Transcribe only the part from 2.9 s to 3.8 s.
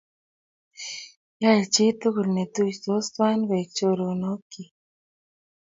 tuwai koek